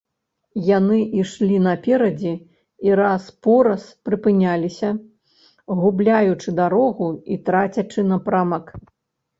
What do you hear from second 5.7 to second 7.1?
губляючы дарогу